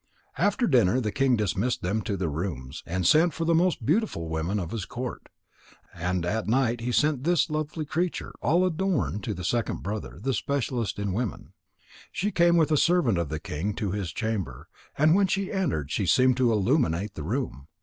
After 0.39 0.65
dinner 0.65 0.99
the 0.99 1.11
king 1.11 1.35
dismissed 1.37 1.83
them 1.83 2.01
to 2.01 2.17
their 2.17 2.27
rooms, 2.31 2.81
and 2.87 3.05
sent 3.05 3.35
for 3.35 3.45
the 3.45 3.53
most 3.53 3.85
beautiful 3.85 4.29
woman 4.29 4.59
of 4.59 4.71
his 4.71 4.85
court. 4.85 5.29
And 5.93 6.25
at 6.25 6.47
night 6.47 6.81
he 6.81 6.91
sent 6.91 7.23
this 7.23 7.51
lovely 7.51 7.85
creature, 7.85 8.33
all 8.41 8.65
adorned, 8.65 9.23
to 9.25 9.35
the 9.35 9.43
second 9.43 9.83
brother, 9.83 10.17
the 10.19 10.33
specialist 10.33 10.97
in 10.97 11.13
women. 11.13 11.53
She 12.11 12.31
came 12.31 12.57
with 12.57 12.71
a 12.71 12.77
servant 12.77 13.19
of 13.19 13.29
the 13.29 13.39
king 13.39 13.75
to 13.75 13.91
his 13.91 14.11
chamber, 14.11 14.67
and 14.97 15.13
when 15.13 15.27
she 15.27 15.51
entered, 15.51 15.91
she 15.91 16.07
seemed 16.07 16.35
to 16.37 16.51
illuminate 16.51 17.13
the 17.13 17.21
room. 17.21 17.67